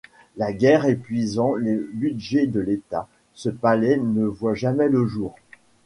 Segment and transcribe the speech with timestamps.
[0.35, 5.35] La guerre épuisant le budget de l'État, ce palais ne voit jamais le jour.